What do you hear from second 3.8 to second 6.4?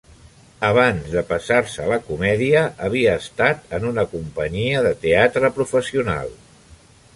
una companyia de teatre professional.